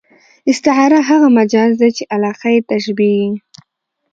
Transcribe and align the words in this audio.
استعاره 0.51 0.99
هغه 1.09 1.27
مجاز 1.37 1.71
دئ، 1.81 1.89
چي 1.97 2.03
علاقه 2.15 2.47
ئې 2.53 2.59
تشبېه 2.69 3.13
يي. 3.21 3.29